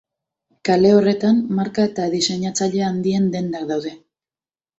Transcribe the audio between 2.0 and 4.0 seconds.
diseinatzaile handien dendak daude.